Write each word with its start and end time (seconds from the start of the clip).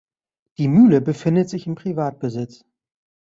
Die 0.57 0.67
Mühle 0.67 0.99
befindet 0.99 1.47
sich 1.47 1.67
in 1.67 1.75
Privatbesitz. 1.75 2.65